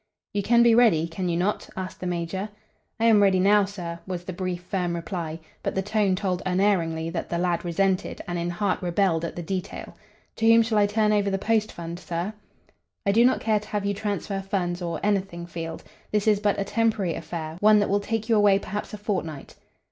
[0.33, 2.49] "You can be ready, can you not?" asked the major.
[2.99, 7.11] "I am ready now, sir," was the brief, firm reply, but the tone told unerringly
[7.11, 9.95] that the lad resented and in heart rebelled at the detail.
[10.37, 12.33] "To whom shall I turn over the post fund, sir?"
[13.05, 15.83] "I do not care to have you transfer funds or anything, Field.
[16.11, 19.53] This is but a temporary affair, one that will take you away perhaps a fortnight."